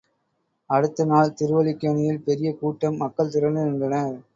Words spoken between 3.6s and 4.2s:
நின்றனர்.